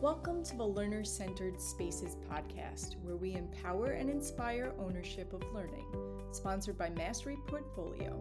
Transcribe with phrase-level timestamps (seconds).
[0.00, 5.84] Welcome to the Learner Centered Spaces podcast, where we empower and inspire ownership of learning.
[6.32, 8.18] Sponsored by Mastery Portfolio.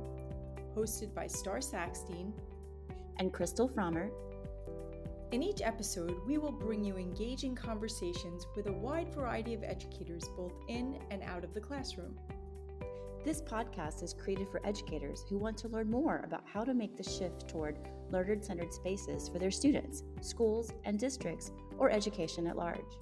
[0.75, 2.33] Hosted by Starr Sackstein
[3.15, 4.11] and Crystal Frommert.
[5.31, 10.25] In each episode, we will bring you engaging conversations with a wide variety of educators
[10.35, 12.19] both in and out of the classroom.
[13.23, 16.97] This podcast is created for educators who want to learn more about how to make
[16.97, 17.79] the shift toward
[18.11, 22.99] learner centered spaces for their students, schools, and districts, or education at large.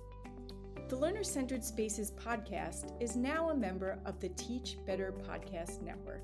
[0.87, 6.23] The Learner Centered Spaces podcast is now a member of the Teach Better Podcast Network.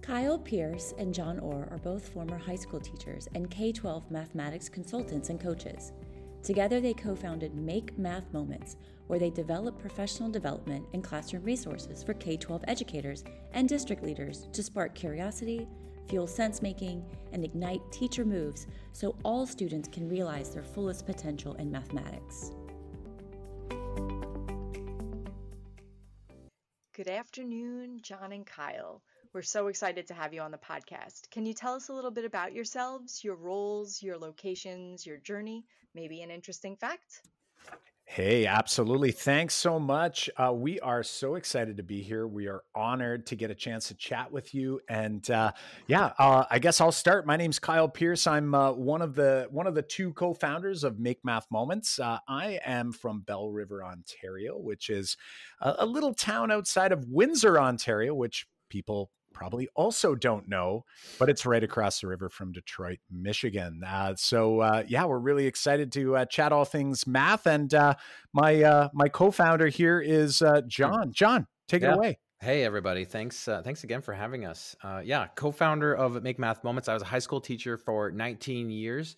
[0.00, 4.68] Kyle Pearce and Jon Orr are both former high school teachers and K 12 mathematics
[4.68, 5.92] consultants and coaches.
[6.42, 12.02] Together, they co founded Make Math Moments, where they develop professional development and classroom resources
[12.02, 15.66] for K 12 educators and district leaders to spark curiosity,
[16.08, 21.54] fuel sense making, and ignite teacher moves so all students can realize their fullest potential
[21.54, 22.52] in mathematics.
[26.94, 29.02] Good afternoon, Jon and Kyle.
[29.32, 31.28] We're so excited to have you on the podcast.
[31.32, 35.64] Can you tell us a little bit about yourselves, your roles, your locations, your journey,
[35.92, 37.20] maybe an interesting fact?
[38.06, 39.10] Hey, absolutely.
[39.10, 40.30] Thanks so much.
[40.36, 42.28] Uh, we are so excited to be here.
[42.28, 44.80] We are honored to get a chance to chat with you.
[44.88, 45.52] And uh,
[45.88, 47.26] yeah, uh, I guess I'll start.
[47.26, 48.26] My name's Kyle Pearce.
[48.26, 51.98] I'm uh, one of the one of the two co-founders of Make Math Moments.
[51.98, 55.16] Uh, I am from Belle River, Ontario, which is
[55.60, 60.84] a, a little town outside of Windsor, Ontario, which people probably also don't know,
[61.18, 63.82] but it's right across the river from Detroit, Michigan.
[63.86, 67.46] Uh, so uh, yeah, we're really excited to uh, chat all things math.
[67.46, 67.94] And uh,
[68.32, 71.12] my uh, my co-founder here is uh, Jon.
[71.12, 71.92] Jon, take yeah.
[71.92, 72.18] it away.
[72.40, 73.06] Hey everybody!
[73.06, 74.76] Thanks, thanks again for having us.
[75.02, 76.88] yeah, co-founder of Make Math Moments.
[76.88, 79.16] I was a high school teacher for 19 years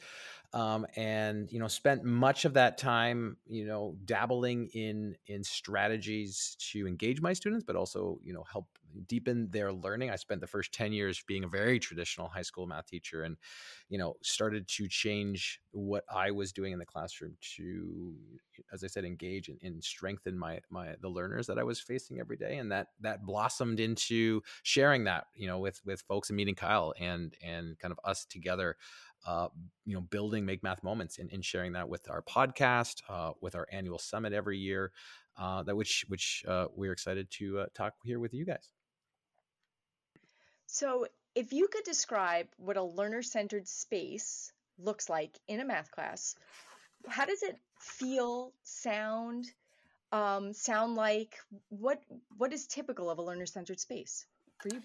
[0.57, 6.57] um, and you know spent much of that time you know dabbling in in strategies
[6.59, 8.67] to engage my students but also you know help
[9.07, 10.11] deepen their learning.
[10.11, 13.37] I spent the first 10 years being a very traditional high school math teacher and
[13.89, 18.15] you know started to change what i was doing in the classroom to
[18.73, 22.19] as i said engage and, and strengthen my my the learners that i was facing
[22.19, 26.37] every day and that that blossomed into sharing that you know with with folks and
[26.37, 28.77] meeting kyle and and kind of us together
[29.27, 29.49] uh,
[29.85, 33.55] you know, building Make Math Moments and, and sharing that with our podcast, uh, with
[33.55, 34.93] our annual summit every year,
[35.39, 38.71] uh, that which which uh, we're excited to uh, talk here with you guys.
[40.67, 46.35] So, if you could describe what a learner-centered space looks like in a math class,
[47.09, 49.47] how does it feel, sound,
[50.13, 51.37] um, sound like?
[51.69, 52.01] What
[52.37, 54.27] what is typical of a learner-centered space
[54.59, 54.83] for you?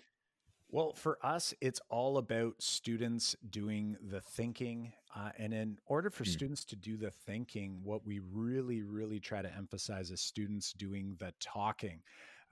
[0.74, 4.94] Well, for us, it's all about students doing the thinking.
[5.14, 6.30] Uh, and in order for mm.
[6.30, 11.18] students to do the thinking, what we really, really try to emphasize is students doing
[11.20, 12.00] the talking.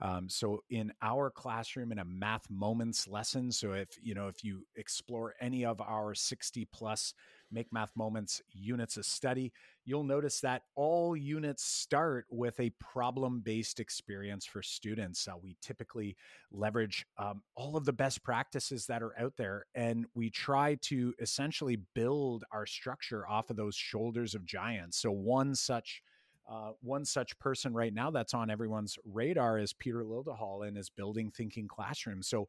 [0.02, 4.42] Um, so in our classroom, in a math moments lesson, so if you know if
[4.42, 7.14] you explore any of our 60 plus
[7.50, 9.52] make math moments units of study,
[9.84, 15.26] you'll notice that all units start with a problem based experience for students.
[15.26, 16.16] Uh, we typically
[16.52, 21.14] leverage um, all of the best practices that are out there, and we try to
[21.18, 24.98] essentially build our structure off of those shoulders of giants.
[24.98, 26.02] So one such
[26.50, 30.90] uh, one such person right now that's on everyone's radar is Peter Liljedahl and is
[30.90, 32.26] building thinking classrooms.
[32.26, 32.48] So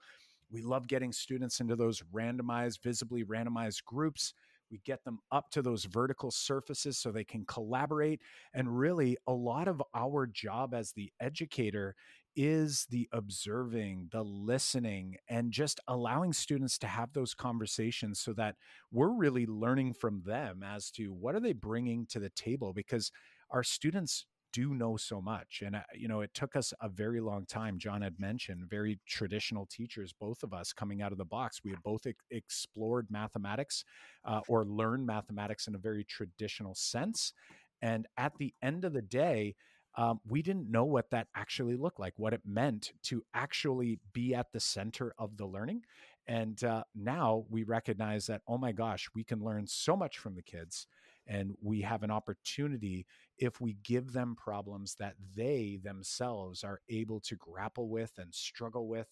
[0.52, 4.34] we love getting students into those randomized, visibly randomized groups.
[4.72, 8.22] We get them up to those vertical surfaces so they can collaborate.
[8.54, 11.96] And really, a lot of our job as the educator
[12.36, 18.56] is the observing, the listening, and just allowing students to have those conversations so that
[18.92, 23.12] we're really learning from them as to what are they bringing to the table because
[23.50, 27.46] our students do know so much and you know it took us a very long
[27.46, 31.62] time jon had mentioned very traditional teachers both of us coming out of the box
[31.64, 33.84] we had both explored mathematics
[34.26, 37.34] uh, or learned mathematics in a very traditional sense
[37.82, 39.56] and at the end of the day
[39.98, 44.34] um, we didn't know what that actually looked like, what it meant to actually be
[44.34, 45.82] at the center of the learning.
[46.28, 50.36] And uh, now we recognize that, oh my gosh, we can learn so much from
[50.36, 50.88] the kids.
[51.28, 53.06] And we have an opportunity
[53.42, 58.88] if we give them problems that they themselves are able to grapple with and struggle
[58.88, 59.08] with.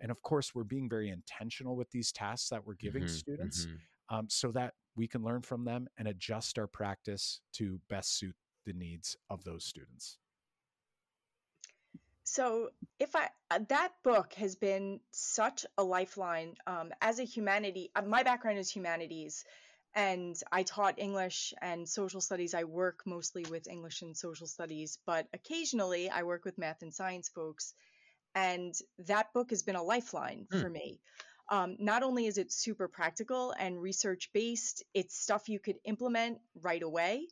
[0.00, 3.66] And of course, we're being very intentional with these tasks that we're giving mm-hmm, students
[3.66, 3.76] mm-hmm.
[4.10, 8.34] Um, so that we can learn from them and adjust our practice to best suit
[8.66, 10.18] the needs of those students.
[12.24, 12.68] So,
[13.00, 17.90] if I uh, that book has been such a lifeline um, as a humanity.
[17.96, 19.44] Uh, my background is humanities,
[19.94, 22.54] and I taught English and social studies.
[22.54, 26.94] I work mostly with English and social studies, but occasionally I work with math and
[26.94, 27.74] science folks.
[28.34, 28.74] And
[29.06, 30.60] that book has been a lifeline Hmm.
[30.60, 31.00] for me.
[31.50, 36.38] Um, not only is it super practical and research based, it's stuff you could implement
[36.62, 37.28] right away.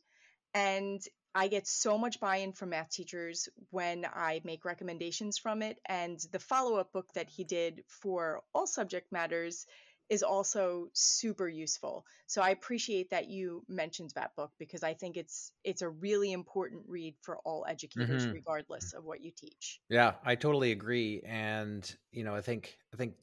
[0.53, 1.01] And
[1.33, 5.79] I get so much buy in from math teachers when I make recommendations from it.
[5.85, 9.65] And the follow up book that he did for all subject matters
[10.11, 12.05] is also super useful.
[12.27, 16.33] So I appreciate that you mentioned that book because I think it's it's a really
[16.33, 18.33] important read for all educators Mhm.
[18.33, 19.81] regardless of what you teach.
[19.89, 21.21] Yeah, I totally agree.
[21.25, 23.15] And, you know, I think, I think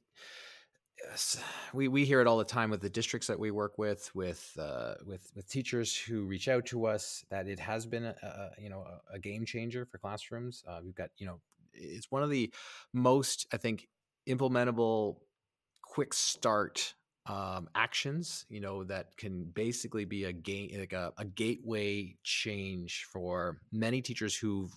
[1.72, 4.56] we, we hear it all the time with the districts that we work with, with,
[4.58, 8.60] uh, with, with teachers who reach out to us that it has been a, a
[8.60, 10.64] you know, a, a game changer for classrooms.
[10.66, 11.40] Uh, we've got, you know,
[11.72, 12.52] it's one of the
[12.92, 13.88] most, I think,
[14.28, 15.18] implementable
[15.88, 16.94] quick start
[17.26, 23.06] um, actions, you know, that can basically be a game, like a, a gateway change
[23.12, 24.68] for many teachers who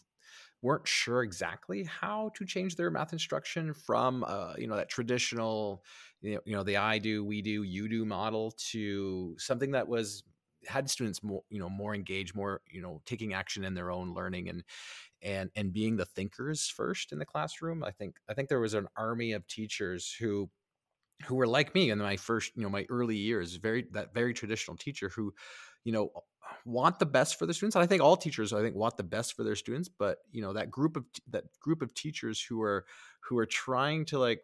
[0.62, 5.84] weren't sure exactly how to change their math instruction from, uh, you know, that traditional,
[6.22, 9.88] you know, you know, the I do, we do, you do model to something that
[9.88, 10.24] was
[10.68, 14.14] had students more, you know, more engaged, more, you know, taking action in their own
[14.14, 14.64] learning and
[15.24, 17.84] and and being the thinkers first in the classroom.
[17.84, 20.50] I think I think there was an army of teachers who
[21.26, 24.34] who were like me in my first, you know, my early years, very that very
[24.34, 25.34] traditional teacher who,
[25.84, 26.12] you know,
[26.66, 27.76] want the best for their students.
[27.76, 29.90] And I think all teachers, I think, want the best for their students.
[29.90, 32.86] But you know, that group of that group of teachers who are
[33.22, 34.42] who are trying to like,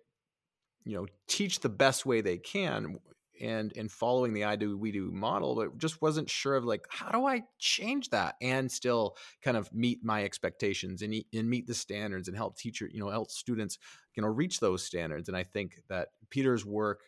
[0.84, 2.98] you know, teach the best way they can
[3.42, 6.86] and and following the I do we do model, but just wasn't sure of like
[6.90, 11.68] how do I change that and still kind of meet my expectations and, and meet
[11.68, 13.78] the standards and help teacher you know help students
[14.16, 15.28] you know reach those standards.
[15.28, 17.02] And I think that Peter's work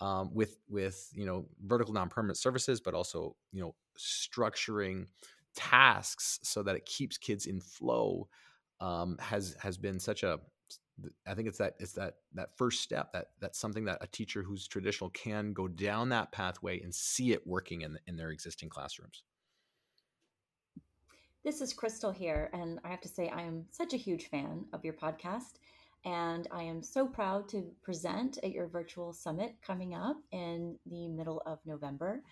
[0.00, 5.06] um, with with you know vertical non-permanent services, but also you know structuring
[5.54, 8.28] tasks so that it keeps kids in flow
[8.80, 10.40] um, has has been such a
[11.26, 14.42] I think it's that it's that that first step that that's something that a teacher
[14.42, 18.68] who's traditional can go down that pathway and see it working in in their existing
[18.68, 19.22] classrooms.
[21.44, 24.64] This is Crystal here, and I have to say I am such a huge fan
[24.72, 25.58] of your podcast,
[26.04, 31.08] and I am so proud to present at your virtual summit coming up in the
[31.08, 32.22] middle of November.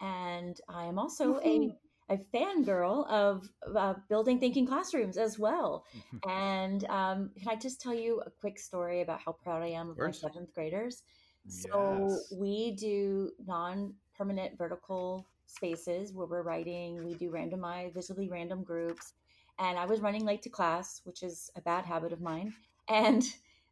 [0.00, 1.76] And I am also a
[2.10, 5.84] a fangirl of uh, building thinking classrooms as well.
[6.28, 9.90] and um, can I just tell you a quick story about how proud I am
[9.90, 11.02] of my seventh graders?
[11.48, 17.04] So we do non-permanent vertical spaces where we're writing.
[17.04, 19.14] We do randomized, visually random groups.
[19.58, 22.52] And I was running late to class, which is a bad habit of mine.
[22.88, 23.24] And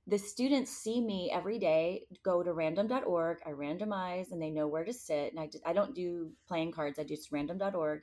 [0.06, 3.38] the students see me every day go to random.org.
[3.46, 5.32] I randomize and they know where to sit.
[5.32, 8.02] And I, just, I don't do playing cards, I do just random.org.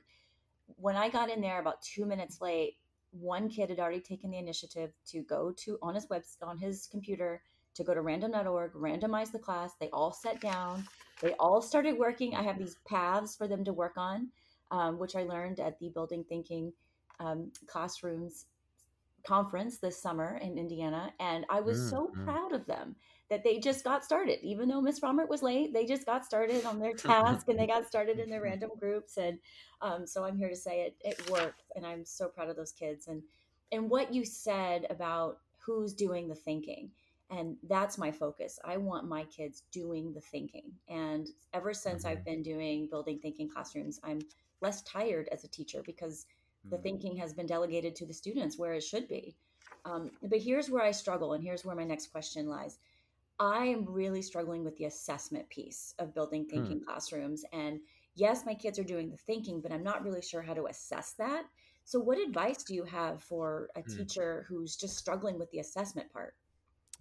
[0.66, 2.76] When I got in there about two minutes late,
[3.12, 6.86] one kid had already taken the initiative to go to on his web on his
[6.86, 7.42] computer
[7.74, 9.72] to go to random.org, randomize the class.
[9.78, 10.84] They all sat down.
[11.20, 12.34] They all started working.
[12.34, 14.28] I have these paths for them to work on,
[14.70, 16.72] um, which I learned at the Building Thinking
[17.20, 18.46] um, Classrooms
[19.26, 21.12] conference this summer in Indiana.
[21.20, 22.24] And I was Mm, so mm.
[22.24, 22.96] proud of them
[23.30, 24.38] that they just got started.
[24.42, 27.66] Even though Miss Frommert was late, they just got started on their task and they
[27.66, 29.16] got started in their random groups.
[29.16, 29.38] And
[29.80, 31.64] um, so I'm here to say it, it worked.
[31.74, 33.08] And I'm so proud of those kids.
[33.08, 33.22] And,
[33.72, 36.90] and what you said about who's doing the thinking.
[37.30, 38.60] And that's my focus.
[38.64, 40.70] I want my kids doing the thinking.
[40.88, 42.08] And ever since Mhm.
[42.10, 44.20] I've been doing building thinking classrooms, I'm
[44.60, 46.26] less tired as a teacher because
[46.70, 46.82] the Mm.
[46.82, 49.36] thinking has been delegated to the students where it should be.
[49.84, 52.78] Um, but here's where I struggle, and here's where my next question lies.
[53.38, 57.44] I am really struggling with the assessment piece of building thinking classrooms.
[57.52, 57.80] And
[58.14, 61.14] yes, my kids are doing the thinking, but I'm not really sure how to assess
[61.14, 61.46] that.
[61.84, 64.06] So, what advice do you have for a Hmm.
[64.06, 66.34] teacher who's just struggling with the assessment part?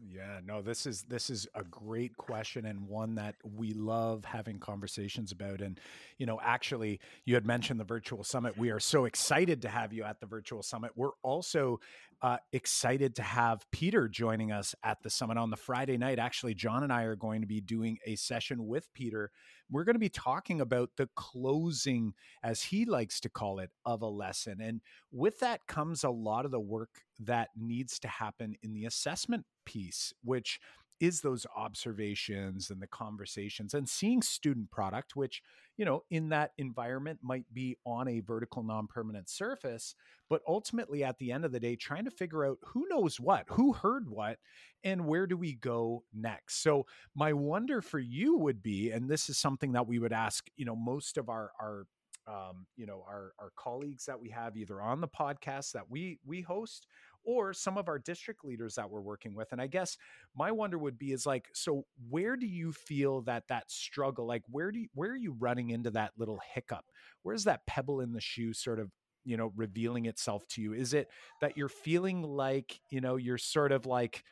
[0.06, 4.60] Yeah, no, this is this is a great question and one that we love having
[4.60, 5.62] conversations about.
[5.62, 5.80] And
[6.18, 8.58] you know, actually, you had mentioned the virtual summit.
[8.58, 10.92] We are so excited to have you at the virtual summit.
[10.96, 11.80] We're also
[12.26, 16.18] uh, excited to have Peter joining us at the summit on the Friday night.
[16.18, 19.30] Actually, Jon and I are going to be doing a session with Peter.
[19.70, 24.02] We're going to be talking about the closing, as he likes to call it, of
[24.02, 24.60] a lesson.
[24.60, 28.86] And with that comes a lot of the work that needs to happen in the
[28.86, 30.60] assessment piece, which
[31.00, 35.42] is those observations and the conversations and seeing student product which
[35.78, 39.96] you know in that environment might be on a vertical non-permanent surface
[40.30, 43.46] but ultimately at the end of the day trying to figure out who knows what
[43.50, 44.38] who heard what
[44.86, 46.62] and where do we go next?
[46.62, 46.86] So
[47.16, 50.66] my wonder for you would be and this is something that we would ask you
[50.66, 51.88] know most of our our
[52.28, 56.20] um, you know our our colleagues that we have either on the podcast that we
[56.26, 56.88] we host
[57.26, 59.98] or some of our district leaders that we're working with and i guess
[60.36, 64.44] my wonder would be is like so where do you feel that that struggle like
[64.50, 66.86] where do you where are you running into that little hiccup?
[67.24, 68.92] Where's that pebble in the shoe sort of
[69.24, 70.74] you know revealing itself to you?
[70.74, 71.10] Is it
[71.42, 74.24] that you're feeling like you know you're sort of like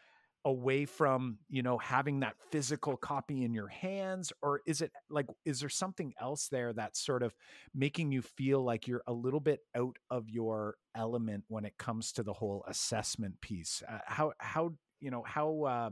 [0.45, 5.25] away from you know having that physical copy in your hands or is it like
[5.45, 7.33] is there something else there that's sort of
[7.73, 12.11] making you feel like you're a little bit out of your element when it comes
[12.11, 13.81] to the whole assessment piece?
[13.87, 15.89] Uh, how how you know how uh,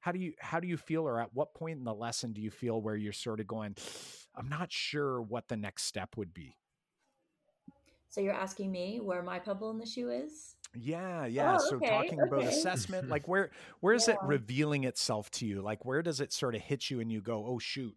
[0.00, 2.40] how do you how do you feel or at what point in the lesson do
[2.40, 3.74] you feel where you're sort of going
[4.36, 6.56] i'm not sure what the next step would be
[8.08, 11.56] so you're asking me where my pebble in the shoe is yeah, yeah.
[11.56, 15.62] Oh, so okay, talking about assessment, like where where is it revealing itself to you?
[15.62, 17.96] Like where does it sort of hit you and you go, "Oh shoot.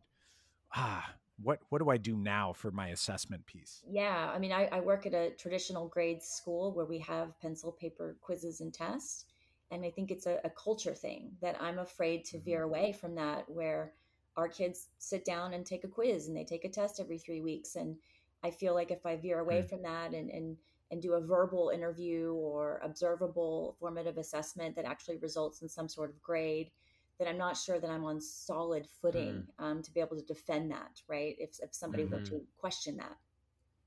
[0.76, 4.66] Ah, what what do I do now for my assessment piece?" Yeah, I mean, I,
[4.72, 9.26] I work at a traditional grade school where we have pencil, paper quizzes, and tests.
[9.72, 13.16] And I think it's a, a culture thing that I'm afraid to veer away from
[13.16, 13.94] that, where
[14.36, 17.42] our kids sit down and take a quiz and they take a test every three
[17.42, 17.76] weeks.
[17.76, 17.98] And
[18.44, 19.70] I feel like if I veer away Mm.
[19.70, 20.58] from that and, and,
[20.92, 26.10] and do a verbal interview or observable formative assessment that actually results in some sort
[26.10, 26.72] of grade,
[27.20, 30.72] then I'm not sure that I'm on solid footing um, to be able to defend
[30.72, 31.36] that, right?
[31.38, 32.26] If, if somebody were Mhm.
[32.30, 33.18] to question that.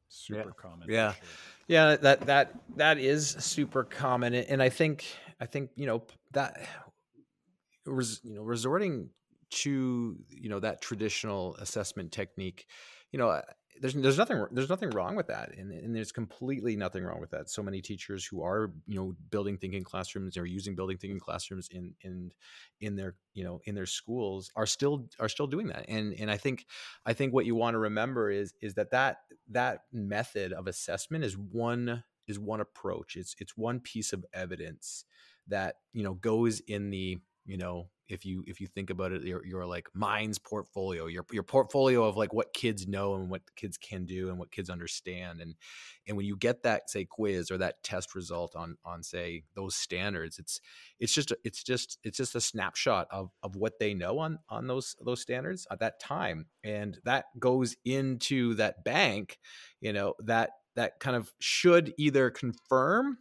[0.09, 0.89] Super common.
[0.91, 1.13] Yeah.
[1.15, 1.29] sure.
[1.69, 5.07] Yeah, that that that is super common, and I think
[5.41, 6.61] I think you know that
[7.87, 9.09] res, you know resorting
[9.51, 12.67] to you know that traditional assessment technique,
[13.11, 13.41] you know,
[13.81, 17.31] there's there's nothing there's nothing wrong with that, and, and there's completely nothing wrong with
[17.31, 17.49] that.
[17.49, 21.69] So many teachers who are you know building thinking classrooms or using building thinking classrooms
[21.71, 22.33] in in
[22.81, 26.31] in their you know in their schools are still are still doing that, and and
[26.31, 26.67] I think
[27.07, 31.25] I think what you want to remember is is that that that method of assessment
[31.25, 33.17] is one is one approach.
[33.17, 35.05] It's it's one piece of evidence
[35.49, 39.23] that you know goes in the you know if you if you think about it
[39.23, 43.41] your, your like mind's portfolio your your portfolio of like what kids know and what
[43.57, 45.41] kids can do and what kids understand.
[45.41, 45.55] And
[46.07, 49.75] and when you get that say quiz or that test result on on say those
[49.75, 50.61] standards it's
[51.01, 54.67] it's just it's just it's just a snapshot of of what they know on on
[54.67, 56.47] those those standards at that time.
[56.65, 59.39] And that goes into that bank
[59.81, 63.19] you know that that kind of should either confirm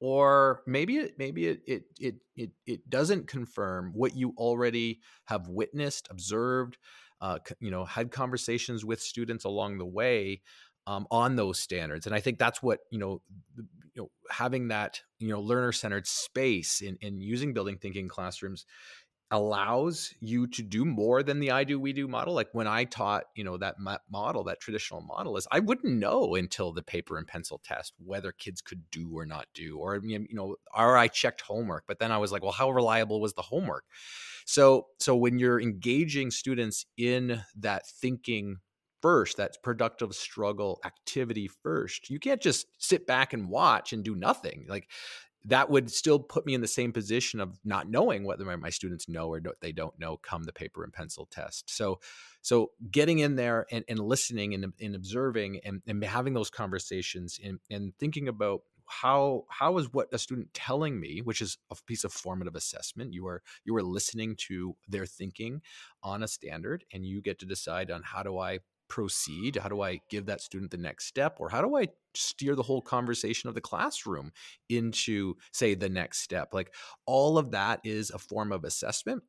[0.00, 5.48] or maybe it maybe it it it it, it doesn't confirm what you already have
[5.48, 6.78] witnessed observed
[7.20, 10.40] uh, you know had conversations with students along the way
[10.86, 12.06] um, on those standards.
[12.06, 13.22] And i think that's what you know
[13.54, 18.08] the- you know having that you know learner centered space in in using building thinking
[18.08, 18.64] classrooms
[19.30, 22.34] allows you to do more than the I do we do model.
[22.34, 23.76] Like when I taught, you know, that
[24.10, 28.32] model, that traditional model is I wouldn't know until the paper and pencil test whether
[28.32, 31.84] kids could do or not do, or you know, or I checked homework.
[31.86, 33.84] But then I was like, well, how reliable was the homework?
[34.46, 38.56] So, so when you're engaging students in that thinking
[39.00, 44.16] first, that productive struggle activity first, you can't just sit back and watch and do
[44.16, 44.66] nothing.
[44.68, 44.88] Like
[45.44, 48.70] that would still put me in the same position of not knowing whether my, my
[48.70, 51.70] students know or don't, they don't know come the paper and pencil test.
[51.70, 52.00] So,
[52.42, 57.38] so getting in there and, and listening and, and observing and, and having those conversations
[57.42, 61.76] and, and thinking about how how is what a student telling me, which is a
[61.86, 63.14] piece of formative assessment.
[63.14, 65.62] You are you are listening to their thinking
[66.02, 68.58] on a standard, and you get to decide on how do I
[68.90, 72.54] proceed how do i give that student the next step or how do i steer
[72.54, 74.30] the whole conversation of the classroom
[74.68, 76.74] into say the next step like
[77.06, 79.22] all of that is a form of assessment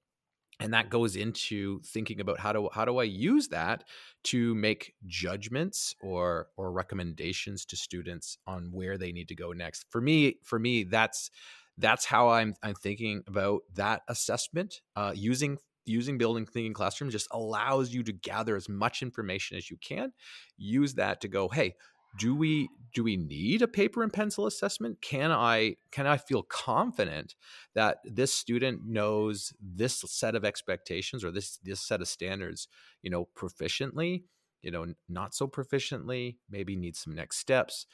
[0.61, 3.83] and that goes into thinking about how do how do I use that
[4.25, 9.85] to make judgments or or recommendations to students on where they need to go next.
[9.89, 11.31] For me, for me, that's
[11.79, 14.81] that's how I'm I'm thinking about that assessment.
[14.95, 19.69] Uh, using using building thinking classrooms just allows you to gather as much information as
[19.69, 20.13] you can.
[20.57, 21.75] Use that to go, hey,
[22.19, 26.43] do we do we need a paper and pencil assessment can i can i feel
[26.43, 27.35] confident
[27.73, 32.67] that this student knows this set of expectations or this this set of standards
[33.01, 34.23] you know proficiently
[34.61, 37.85] you know not so proficiently maybe needs some next steps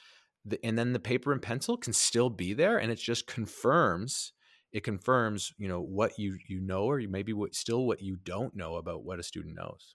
[0.62, 4.32] and then the paper and pencil can still be there and it just confirms
[4.72, 8.54] it confirms you know what you you know or maybe what still what you don't
[8.54, 9.94] know about what a student knows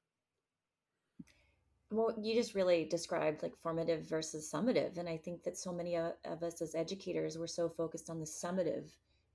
[1.92, 5.96] well you just really described like formative versus summative and i think that so many
[5.96, 6.14] of,
[6.44, 8.90] us as educators we're so focused on the summative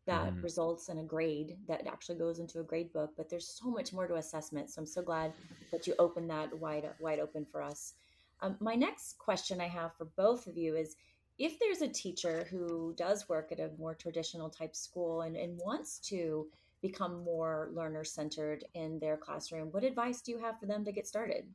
[0.06, 0.42] that mm-hmm.
[0.42, 3.92] results in a grade that actually goes into a grade book but there's so much
[3.92, 5.32] more to assessment so i'm so glad
[5.70, 7.94] that you opened that wide wide open for us
[8.40, 10.96] um, my next question i have for both of you is
[11.38, 15.58] if there's a teacher who does work at a more traditional type school and, and
[15.64, 16.46] wants to
[16.82, 20.92] become more learner centered in their classroom, what advice do you have for them to
[20.92, 21.46] get started?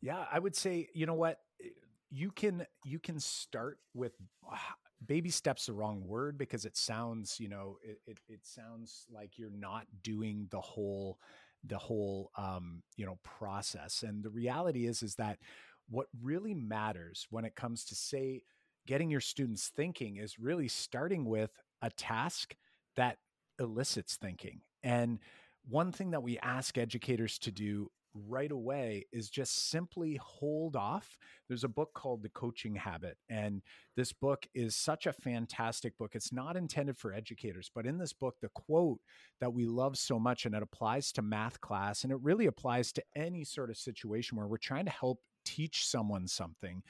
[0.00, 1.40] Yeah, I would say, you know what,
[2.10, 4.12] you can you can start with
[5.06, 9.38] baby steps the wrong word because it sounds, you know, it, it, it sounds like
[9.38, 11.18] you're not doing the whole
[11.64, 14.02] the whole um, you know process.
[14.02, 15.38] And the reality is is that
[15.90, 18.42] what really matters when it comes to say
[18.86, 22.54] getting your students thinking is really starting with a task
[22.96, 23.18] that
[23.58, 25.18] elicits thinking and
[25.68, 31.16] one thing that we ask educators to do right away is just simply hold off.
[31.48, 33.62] There's a book called The Coaching Habit, and
[33.96, 36.14] this book is such a fantastic book.
[36.14, 39.00] It's not intended for educators, but in this book, the quote
[39.40, 42.92] that we love so much, and it applies to math class, and it really applies
[42.92, 46.82] to any sort of situation where we're trying to help teach someone something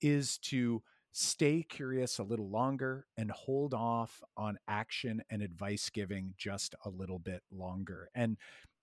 [0.00, 6.34] is to stay curious a little longer and hold off on action and advice giving
[6.36, 8.08] just a little bit longer.
[8.14, 8.36] And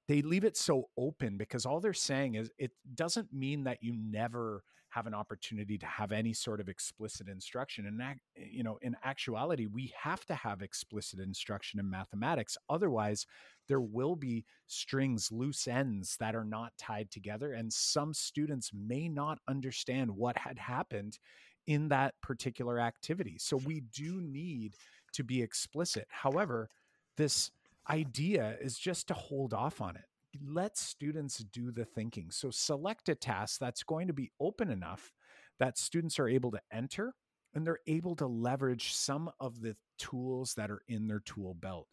[0.07, 3.93] they leave it so open because all they're saying is it doesn't mean that you
[3.95, 4.63] never
[4.95, 8.01] have an opportunity to have any sort of explicit instruction and
[8.35, 13.25] you know in actuality we have to have explicit instruction in mathematics otherwise
[13.67, 19.09] there will be strings loose ends that are not tied together and some students may
[19.09, 21.19] not understand what had happened
[21.67, 23.37] in that particular activity.
[23.39, 24.75] So we do need
[25.13, 26.07] to be explicit.
[26.09, 26.69] However
[27.17, 27.51] this
[27.89, 30.05] idea is just to hold off on it
[30.43, 32.31] let students do the thinking.
[32.31, 35.11] So select a task that's going to be open enough
[35.59, 37.13] that students are able to enter
[37.53, 41.87] and they're able to leverage some of the tools that are in their tool belt.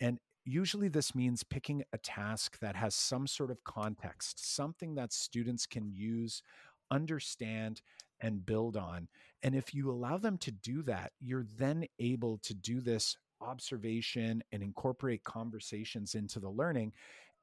[0.00, 5.12] And usually this means picking a task that has some sort of context, something that
[5.12, 6.42] students can use,
[6.90, 7.80] understand,
[8.20, 9.08] and build on.
[9.42, 14.42] And if you allow them to do that, you're then able to do this observation
[14.52, 16.92] and incorporate conversations into the learning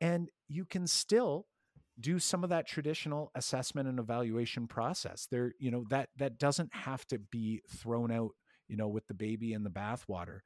[0.04, 1.48] and you can still
[2.00, 5.28] do some of that traditional assessment and evaluation process.
[5.32, 8.32] There you know that that doesn't have to be thrown out
[8.68, 10.40] you know with the baby in the bathwater.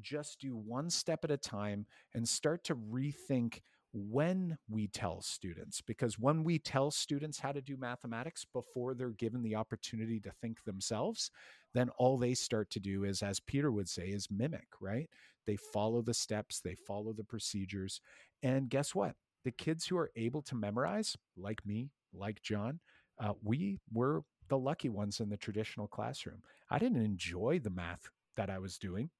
[0.00, 3.60] Just do one step at a time and start to rethink
[3.92, 9.10] when we tell students because when we tell students how to do mathematics before they're
[9.10, 11.30] given the opportunity to think themselves
[11.74, 15.08] then all they start to do is as peter would say is mimic right?
[15.46, 18.00] They follow the steps they follow the procedures
[18.42, 19.14] and guess what?
[19.44, 22.80] The kids who are able to memorize like me like jon
[23.20, 26.42] uh, we were the lucky ones in the traditional classroom.
[26.70, 29.10] I didn't enjoy the math that i was doing.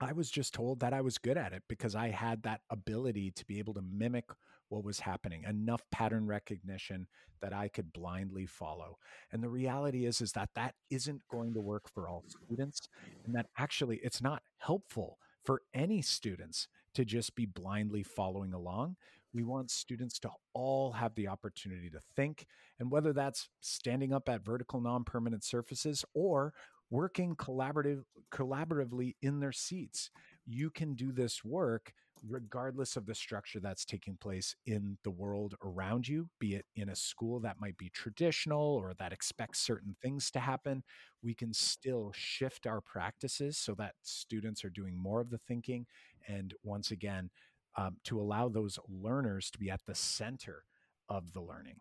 [0.00, 3.30] I was just told that I was good at it because I had that ability
[3.36, 4.24] to be able to mimic
[4.68, 7.06] what was happening, enough pattern recognition
[7.40, 8.98] that I could blindly follow.
[9.30, 12.88] And the reality is is that that isn't going to work for all students
[13.24, 18.96] and that actually it's not helpful for any students to just be blindly following along.
[19.34, 22.46] We want students to all have the opportunity to think,
[22.78, 26.52] and whether that's standing up at vertical non permanent surfaces or
[26.90, 30.10] working collaborative collaboratively in their seats.
[30.46, 31.94] You can do this work
[32.28, 36.88] regardless of the structure that's taking place in the world around you, be it in
[36.88, 40.82] a school that might be traditional or that expects certain things to happen,
[41.22, 45.86] we can still shift our practices so that students are doing more of the thinking.
[46.28, 47.30] And once again,
[47.76, 50.64] um, to allow those learners to be at the center
[51.08, 51.80] of the learning.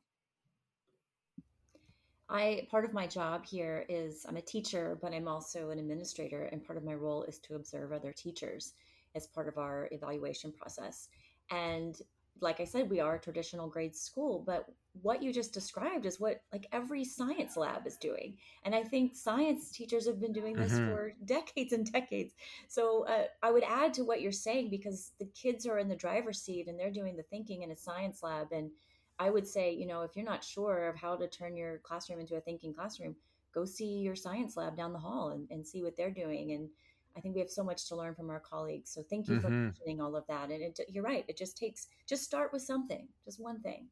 [2.29, 6.45] I part of my job here is I'm a teacher, but I'm also an administrator,
[6.45, 8.73] and part of my role is to observe other teachers
[9.15, 11.09] as part of our evaluation process.
[11.49, 11.99] And
[12.39, 14.65] like I said, we are a traditional grade school, but
[15.01, 18.37] what you just described is what like every science lab is doing.
[18.63, 20.89] And I think science teachers have been doing this mm-hmm.
[20.89, 22.33] for decades and decades.
[22.67, 25.95] So uh, I would add to what you're saying because the kids are in the
[25.95, 28.71] driver's seat and they're doing the thinking in a science lab and
[29.19, 32.19] I would say, you know, if you're not sure of how to turn your classroom
[32.19, 33.15] into a thinking classroom,
[33.53, 36.53] go see your science lab down the hall and, and see what they're doing.
[36.53, 36.69] And
[37.15, 38.91] I think we have so much to learn from our colleagues.
[38.91, 39.45] So thank you mm-hmm.
[39.45, 40.49] for mentioning all of that.
[40.49, 41.25] And it, you're right.
[41.27, 43.87] It just takes, just start with something, just one thing.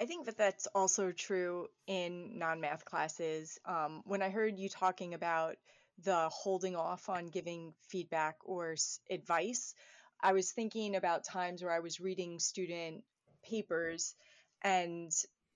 [0.00, 3.58] I think that that's also true in non math classes.
[3.64, 5.56] Um, when I heard you talking about
[6.04, 8.76] the holding off on giving feedback or
[9.10, 9.74] advice.
[10.20, 13.02] I was thinking about times where I was reading student
[13.42, 14.14] papers
[14.62, 15.12] and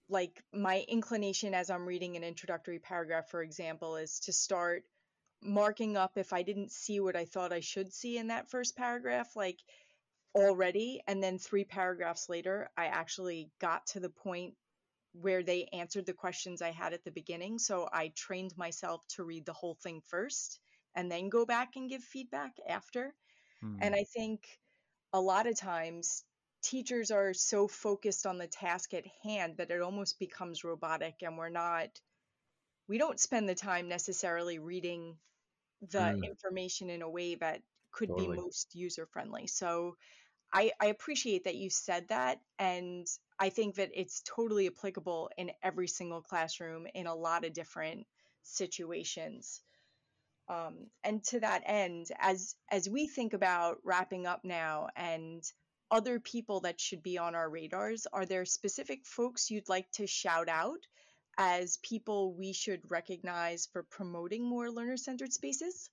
[0.09, 4.85] like my inclination as I'm reading an introductory paragraph, for example, is to start
[5.43, 8.77] marking up if I didn't see what I thought I should see in that first
[8.77, 9.59] paragraph, like
[10.35, 11.01] already.
[11.07, 14.55] And then three paragraphs later, I actually got to the point
[15.13, 17.59] where they answered the questions I had at the beginning.
[17.59, 20.61] So I trained myself to read the whole thing first
[20.95, 23.15] and then go back and give feedback after.
[23.61, 23.77] Hmm.
[23.81, 24.47] And I think
[25.13, 26.25] a lot of times
[26.63, 31.37] teachers are so focused on the task at hand that it almost becomes robotic and
[31.37, 31.89] we're not
[32.89, 35.17] we don't spend the time necessarily reading
[35.91, 36.25] the mm.
[36.25, 38.37] information in a way that could totally.
[38.37, 39.47] be most user friendly.
[39.47, 39.97] So
[40.53, 42.41] I, I appreciate that you said that.
[42.59, 43.07] And
[43.39, 48.07] I think that it's totally applicable in every single classroom in a lot of different
[48.43, 49.61] situations.
[50.49, 55.43] Um, and to that end, as as we think about wrapping up now and
[55.93, 60.07] other people that should be on our radars, are there specific folks you'd like to
[60.07, 60.87] shout out
[61.39, 65.91] as people we should recognize for promoting more learner centered spaces?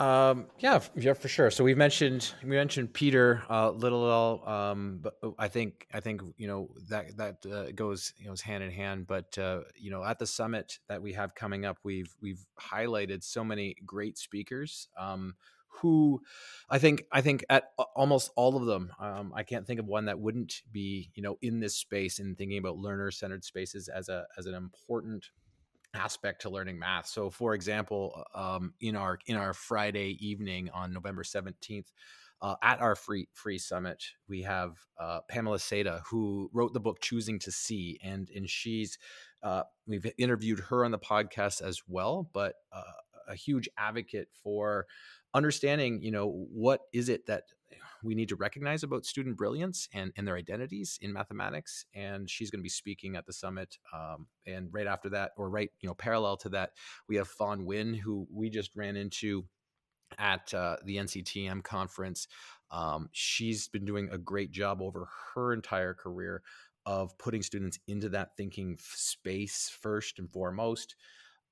[0.00, 1.50] Um, yeah, yeah, for sure.
[1.50, 6.46] So we mentioned we mentioned Peter uh, Little, um, but I think I think you
[6.46, 9.06] know that that uh, goes you know hand in hand.
[9.06, 13.22] But uh, you know, at the summit that we have coming up, we've we've highlighted
[13.22, 14.88] so many great speakers.
[14.98, 15.34] Um,
[15.70, 16.20] who
[16.68, 20.06] I think I think at almost all of them, um, I can't think of one
[20.06, 24.08] that wouldn't be you know in this space and thinking about learner centered spaces as
[24.08, 25.30] a as an important
[25.94, 27.06] aspect to learning math.
[27.06, 31.90] So, for example, um, in our in our Friday evening on November seventeenth.
[32.42, 36.98] Uh, at our free free summit, we have uh, Pamela Seda, who wrote the book
[37.02, 38.96] "Choosing to See," and and she's
[39.42, 42.80] uh, we've interviewed her on the podcast as well, but uh,
[43.28, 44.86] a huge advocate for
[45.34, 47.44] understanding, you know, what is it that
[48.02, 51.84] we need to recognize about student brilliance and, and their identities in mathematics.
[51.94, 53.76] And she's going to be speaking at the summit.
[53.92, 56.70] Um, and right after that, or right, you know, parallel to that,
[57.08, 59.44] we have Fawn Nguyen, who we just ran into
[60.18, 62.26] at uh, the NCTM conference.
[62.70, 66.42] Um, she's been doing a great job over her entire career
[66.86, 70.96] of putting students into that thinking space first and foremost.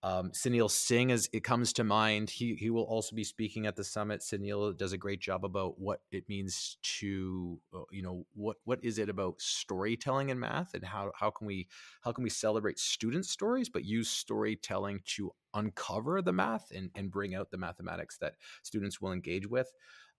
[0.03, 3.75] Um, Sunil Singh, as it comes to mind, he he will also be speaking at
[3.75, 4.21] the summit.
[4.21, 8.79] Sunil does a great job about what it means to, uh, you know, what what
[8.85, 11.67] is it about storytelling in math, and how how can we
[12.03, 17.11] how can we celebrate student stories, but use storytelling to uncover the math and and
[17.11, 19.73] bring out the mathematics that students will engage with.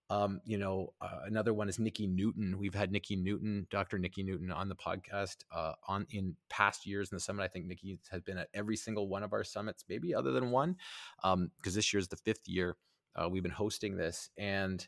[0.09, 2.57] Um, you know, uh, another one is Nikki Newton.
[2.57, 3.99] We've had Nikki Newton, Dr.
[3.99, 7.43] Nikki Newton, on the podcast uh, on in past years in the summit.
[7.43, 10.49] I think Nikki has been at every single one of our summits, maybe other than
[10.49, 10.77] one,
[11.21, 12.75] because um, this year is the fifth year
[13.15, 14.87] uh, we've been hosting this, and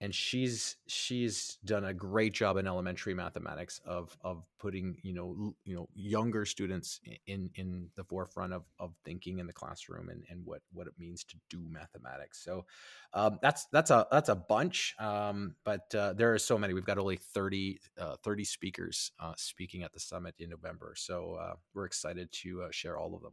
[0.00, 5.54] and she's she's done a great job in elementary mathematics of of putting you know
[5.64, 10.24] you know younger students in in the forefront of of thinking in the classroom and
[10.30, 12.42] and what what it means to do mathematics.
[12.44, 12.64] So
[13.12, 16.74] um, that's that's a that's a bunch um, but uh, there are so many.
[16.74, 20.94] We've got only 30 uh, 30 speakers uh, speaking at the summit in november.
[20.96, 23.32] So uh, we're excited to uh, share all of them.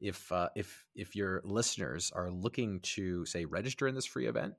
[0.00, 4.54] If uh, if if your listeners are looking to say register in this free event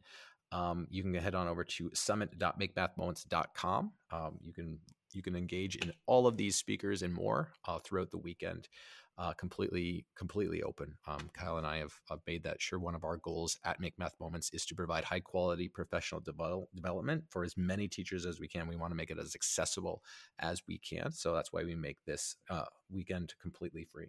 [0.52, 3.92] um, you can head on over to summit.makemathmoments.com.
[4.12, 4.80] Um, you can
[5.14, 8.68] you can engage in all of these speakers and more uh, throughout the weekend.
[9.18, 10.96] Uh, completely completely open.
[11.06, 12.80] Um, Kyle and I have, have, made that sure.
[12.80, 16.68] One of our goals at Make Math Moments is to provide high quality professional devel-
[16.74, 18.68] development for as many teachers as we can.
[18.68, 20.02] We want to make it as accessible
[20.40, 21.12] as we can.
[21.12, 24.08] So that's why we make this uh, weekend completely free.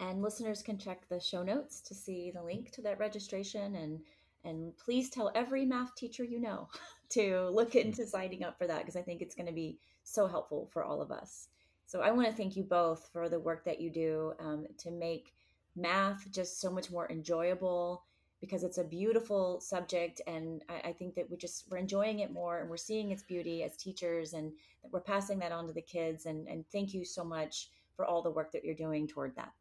[0.00, 4.00] And listeners can check the show notes to see the link to that registration and
[4.48, 6.68] and please tell every math teacher you know
[7.10, 7.84] to look mm.
[7.84, 10.82] into signing up for that because I think it's going to be so helpful for
[10.82, 11.48] all of us.
[11.86, 14.90] So I want to thank you both for the work that you do um, to
[14.90, 15.32] make
[15.76, 18.02] math just so much more enjoyable
[18.40, 22.30] because it's a beautiful subject and I, I, think that we just we're enjoying it
[22.30, 24.52] more and we're seeing its beauty as teachers and
[24.90, 28.22] we're passing that on to the kids and, and thank you so much for all
[28.22, 29.52] the work that you're doing toward that.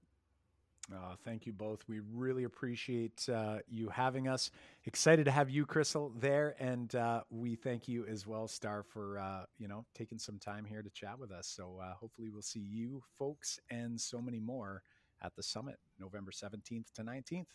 [0.94, 1.84] Uh, thank you both.
[1.90, 4.52] We really appreciate uh, you having us.
[4.86, 9.20] Excited to have you, Crystal, there, and uh, we thank you as well, Starr, for
[9.20, 11.46] uh, you know taking some time here to chat with us.
[11.48, 14.82] So uh, hopefully, we'll see you folks and so many more
[15.22, 17.50] at the summit, November seventeenth to nineteenth.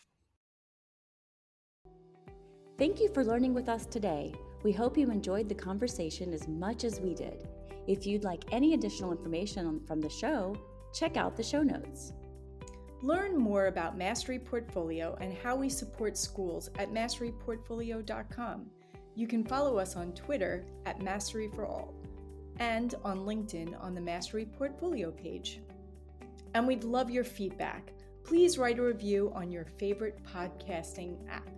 [2.77, 4.33] Thank you for learning with us today.
[4.63, 7.47] We hope you enjoyed the conversation as much as we did.
[7.87, 10.55] If you'd like any additional information from the show,
[10.93, 12.13] check out the show notes.
[13.03, 18.65] Learn more about Mastery Portfolio and how we support schools at masteryportfolio.com.
[19.13, 21.93] You can follow us on Twitter at Mastery for All
[22.59, 25.59] and on LinkedIn on the Mastery Portfolio page.
[26.53, 27.91] And we'd love your feedback.
[28.23, 31.49] Please write a review on your favorite podcasting app.